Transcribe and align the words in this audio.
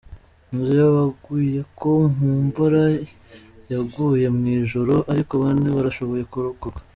Inzu 0.53 0.71
yabaguyeko 0.81 1.89
mu 2.17 2.31
mvura 2.45 2.83
yaguye 3.71 4.27
mw'ijoro 4.37 4.95
ariko 5.11 5.31
bane 5.43 5.67
barashoboye 5.77 6.23
kurokoka. 6.33 6.79